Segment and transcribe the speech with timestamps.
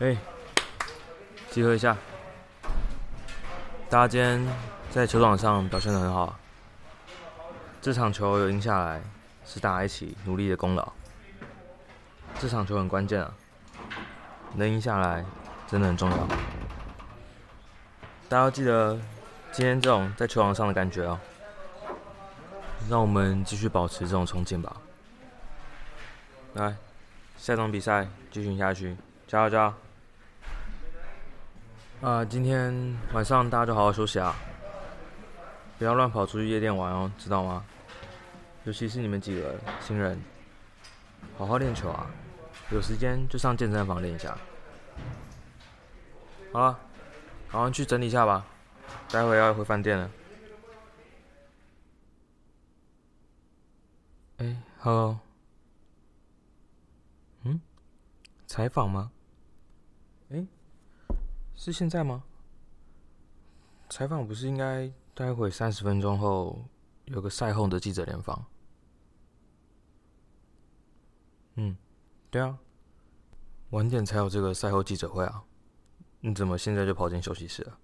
[0.00, 0.16] 哎，
[1.50, 1.96] 集合一下！
[3.90, 4.46] 大家今天
[4.92, 6.38] 在球场上表现的很好，
[7.82, 9.02] 这场球有赢下来，
[9.44, 10.92] 是大家一起努力的功劳。
[12.38, 13.34] 这场球很关键啊，
[14.54, 15.24] 能赢下来
[15.66, 16.16] 真的很重要。
[18.28, 18.96] 大家要记得
[19.50, 21.18] 今天这种在球场上的感觉哦，
[22.88, 24.76] 让我们继续保持这种冲劲吧。
[26.54, 26.76] 来，
[27.36, 28.96] 下场比赛继续下去，
[29.26, 29.74] 加油加油！
[32.00, 34.32] 啊，今天晚上大家就好好休息啊，
[35.78, 37.64] 不要乱跑出去夜店玩哦，知道吗？
[38.62, 40.16] 尤其是你们几个新人，
[41.36, 42.08] 好好练球啊，
[42.70, 44.38] 有时间就上健身房练一下。
[46.52, 46.78] 好了，
[47.48, 48.46] 好好去整理一下吧，
[49.10, 50.10] 待会要回饭店了。
[54.36, 55.18] 哎，Hello，
[57.42, 57.60] 嗯，
[58.46, 59.10] 采访吗？
[61.58, 62.22] 是现在吗？
[63.90, 66.64] 采访不是应该待会三十分钟后
[67.06, 68.46] 有个赛后的记者联访？
[71.56, 71.76] 嗯，
[72.30, 72.56] 对啊，
[73.70, 75.42] 晚点才有这个赛后记者会啊。
[76.20, 77.76] 你怎么现在就跑进休息室了？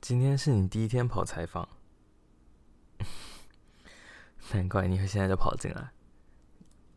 [0.00, 1.68] 今天是你第一天跑采访，
[4.54, 5.92] 难怪你会现在就跑进来。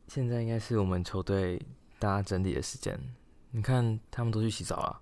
[0.08, 1.62] 现在应该是我们球队。
[1.98, 3.00] 大家整理的时间，
[3.52, 5.02] 你看他们都去洗澡了。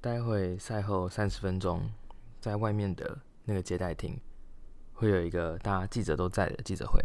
[0.00, 1.90] 待会赛后三十分钟，
[2.40, 4.18] 在外面的那个接待厅，
[4.94, 7.04] 会有一个大家记者都在的记者会。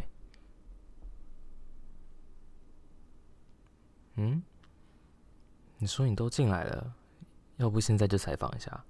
[4.16, 4.44] 嗯？
[5.80, 6.94] 你说你都进来了，
[7.58, 8.86] 要不现在就采访一下？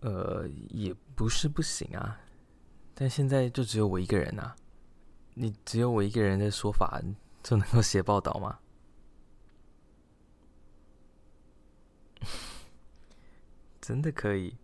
[0.00, 2.20] 呃，也不是不行啊，
[2.94, 4.54] 但现在就只有我一个人啊，
[5.34, 7.00] 你只有我一个人的说法。
[7.42, 8.60] 就能够写报道吗？
[13.80, 14.56] 真的可以？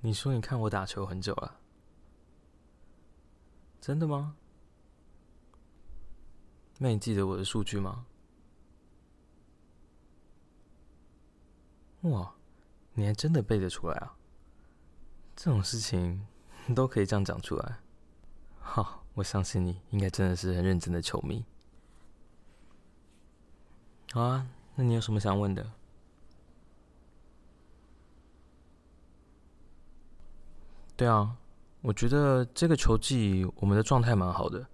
[0.00, 1.60] 你说你看我打球很久了，
[3.80, 4.36] 真的吗？
[6.78, 8.06] 那你记得我的数据吗？
[12.02, 12.32] 哇，
[12.94, 14.16] 你还真的背得出来啊！
[15.34, 16.24] 这种事情
[16.76, 17.80] 都可以这样讲出来，
[18.60, 19.04] 好。
[19.18, 21.44] 我相信你应该真的是很认真的球迷。
[24.12, 24.46] 好啊，
[24.76, 25.72] 那你有什么想问的？
[30.96, 31.36] 对啊，
[31.80, 34.64] 我觉得这个球季我们的状态蛮好的。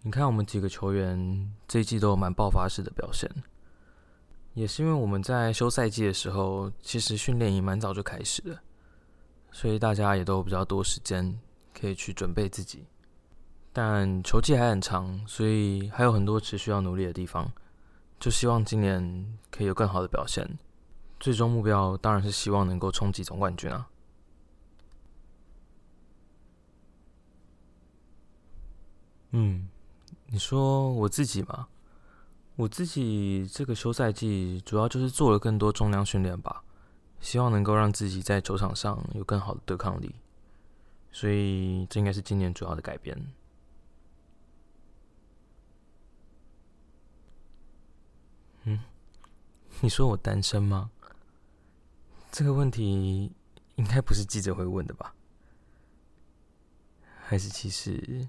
[0.00, 3.30] 你看，我们几个球员这一季都有蛮爆发式的表现，
[4.54, 8.62] 也是因为我们在休赛季的时候，其实训练也蛮早就开始了，
[9.52, 11.38] 所以大家也都比较多时间
[11.78, 12.86] 可以去准备自己。
[13.74, 17.50] 但球季还很长，所以还有很多持续要努力的地方。
[18.20, 20.48] 就希望今年可以有更好的表现。
[21.18, 23.88] 最终目标当然是希望能够冲击总冠军啊！
[29.32, 29.68] 嗯，
[30.28, 31.66] 你说我自己嘛，
[32.54, 36.62] 我自己这个休赛季主要就是做了更多重量训练吧，
[37.20, 40.14] 希望能够让自己在球场上有更好的对抗力。
[41.10, 43.16] 所以这应该是今年主要的改变。
[49.80, 50.90] 你说我单身吗？
[52.32, 53.30] 这个问题
[53.76, 55.14] 应该不是记者会问的吧？
[57.26, 58.28] 还是其实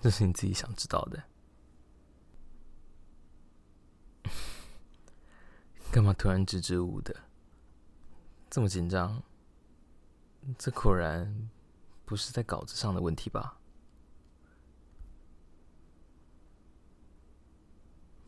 [0.00, 1.22] 这是你自己想知道的？
[5.92, 7.14] 干嘛突然支支吾吾的？
[8.48, 9.22] 这么紧张？
[10.58, 11.50] 这果然
[12.04, 13.58] 不是在稿子上的问题吧？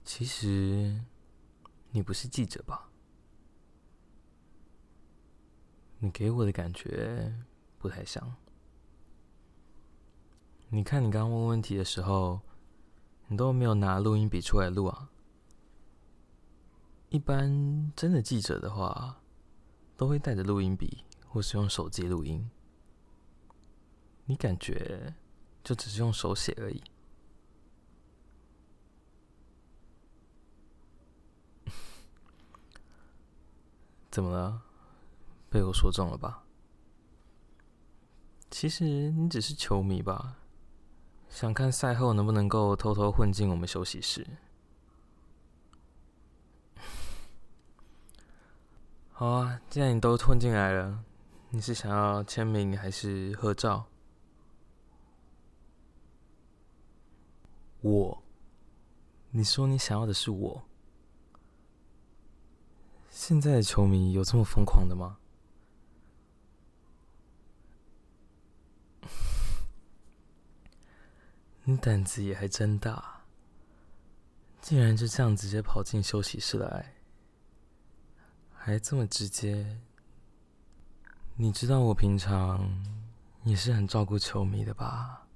[0.05, 1.00] 其实，
[1.97, 2.91] 你不是记者吧？
[5.99, 7.34] 你给我的感觉
[7.79, 8.37] 不太像。
[10.69, 12.43] 你看，你刚问问题的时候，
[13.29, 15.11] 你都没有拿录音笔出来录啊。
[17.09, 19.19] 一般真的记者的话，
[19.97, 22.47] 都会带着录音笔，或是用手机录音。
[24.26, 25.15] 你感觉
[25.65, 26.85] 就只是用手写而已。
[34.17, 34.63] 怎么了？
[35.51, 36.43] 被我说中了吧？
[38.51, 40.39] 其实你只是球迷吧？
[41.29, 44.27] 想看赛后能不能够偷偷混进我们休息室？
[49.13, 51.05] 好啊，既然你都混进来了，
[51.51, 53.85] 你是想要签名还是合照？
[57.83, 58.23] 我？
[59.31, 60.66] 你说你想要的是我？
[63.19, 65.17] 现在的球迷有这么疯狂的吗？
[71.65, 73.23] 你胆子也还真大，
[74.61, 76.95] 竟然就这样直接跑进休息室来，
[78.53, 79.81] 还这么直接。
[81.37, 82.71] 你知道我平常
[83.45, 85.27] 也是很照顾球迷的吧？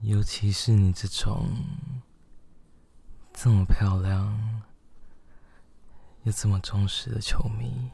[0.00, 1.46] 尤其是你这种
[3.34, 4.62] 这么漂亮。
[6.26, 7.88] 有这么忠实的球迷，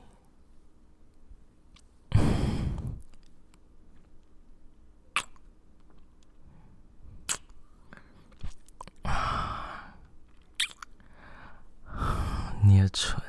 [12.62, 13.22] 你的唇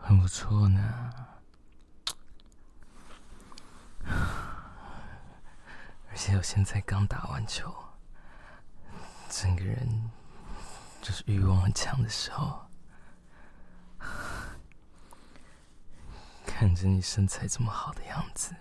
[0.00, 1.14] 很不错呢，
[4.08, 7.72] 而且我现在刚打完球，
[9.30, 10.10] 整个人。
[11.04, 12.64] 就是欲望很强的时候，
[16.46, 18.56] 看着你身材这么好的样子，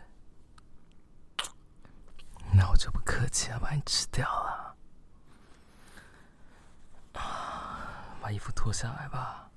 [2.51, 4.75] 那我就不客气了，把你吃掉了。
[8.21, 9.49] 把衣服脱下来吧，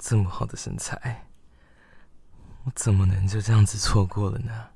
[0.00, 1.28] 这么好的身材，
[2.64, 4.70] 我怎么能就这样子错过了呢？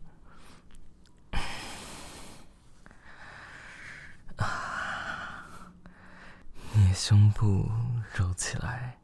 [6.93, 7.71] 胸部
[8.15, 8.99] 揉起来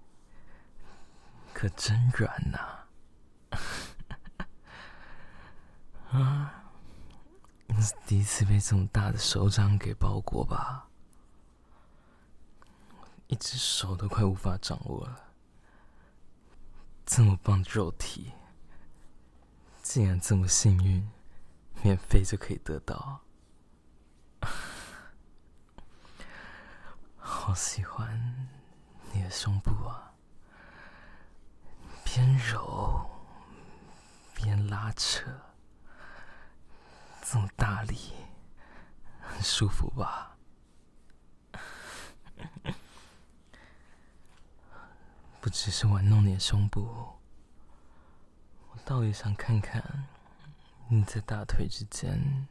[1.52, 2.86] 可真软呐！
[6.10, 6.72] 啊，
[7.66, 10.88] 你是第一次被这么大的手掌给包裹吧？
[13.26, 15.32] 一只手都快无法掌握了。
[17.04, 18.32] 这么棒的肉体，
[19.82, 21.10] 竟然这么幸运，
[21.82, 23.20] 免费就可以得到。
[27.48, 28.46] 好喜欢
[29.10, 30.12] 你的胸部啊，
[32.04, 33.08] 边揉
[34.34, 35.30] 边拉扯，
[37.22, 38.12] 这么大力，
[39.22, 40.36] 很舒服吧？
[45.40, 46.82] 不只是玩弄你的胸部，
[48.72, 50.06] 我倒也想看看
[50.88, 52.46] 你在大腿之间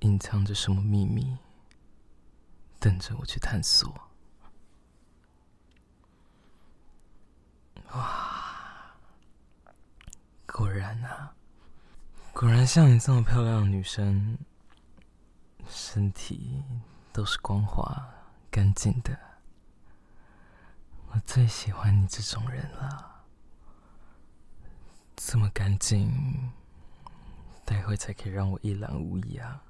[0.00, 1.38] 隐藏着什么秘密。
[2.78, 3.92] 等着我去探索。
[7.92, 8.94] 哇，
[10.46, 11.34] 果然啊，
[12.32, 14.38] 果然像你这么漂亮的女生，
[15.68, 16.62] 身体
[17.12, 18.06] 都是光滑
[18.50, 19.18] 干净的。
[21.10, 23.24] 我最喜欢你这种人了，
[25.16, 26.52] 这么干净，
[27.64, 29.62] 待会才可以让我一览无遗啊。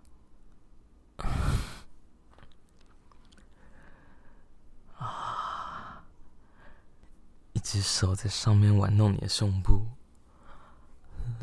[7.52, 9.86] 一一只手在上面玩弄你的胸部，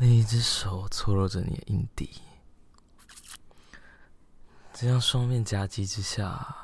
[0.00, 2.20] 另一只手搓揉着你的阴蒂，
[4.74, 6.56] 这样双面夹击之下，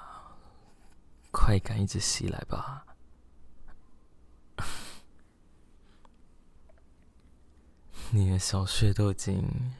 [1.30, 2.84] 快感一直袭来吧。
[8.10, 9.76] 你的小穴都已经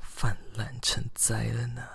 [0.00, 1.86] 泛滥成灾了呢。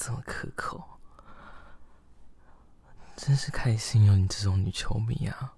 [0.00, 0.82] 这么可口，
[3.28, 5.52] 真是开心有你这种女球迷啊！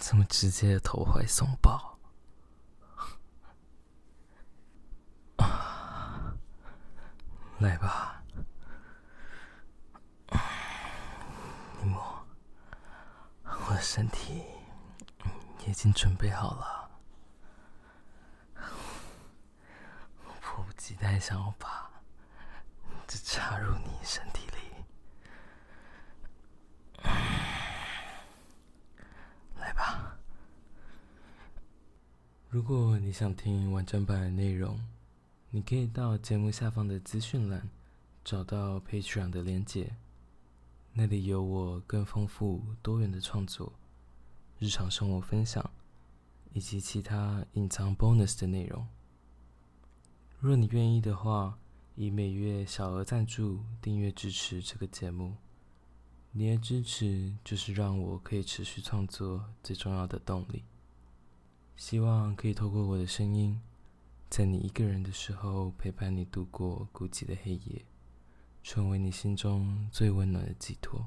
[0.00, 1.98] 这么直接的投怀送抱！
[7.58, 8.22] 来吧，
[11.80, 12.26] 尼莫，
[13.42, 14.44] 我的身体
[15.66, 16.90] 已经准备好了，
[20.26, 21.90] 我迫不及待想要把。
[23.06, 24.56] 这插入你身体里，
[29.54, 30.18] 来吧。
[32.48, 34.80] 如果你想听完整版的内容，
[35.50, 37.68] 你可以到节目下方的资讯栏
[38.24, 39.94] 找到 Patreon 的连结，
[40.92, 43.72] 那里有我更丰富多元的创作、
[44.58, 45.70] 日常生活分享
[46.52, 48.86] 以及其他隐藏 bonus 的内容。
[50.40, 51.58] 若你愿意的话。
[51.98, 55.34] 以每月小额赞助订阅支持这个节目，
[56.32, 60.62] 你的支持就是让我可以持续创作最重要的动力。
[61.76, 63.60] 希望可以透过我的声音，
[64.30, 67.84] 在你一个人的时候陪伴你度过孤寂的黑夜，
[68.62, 71.06] 成为你心中最温暖的寄托。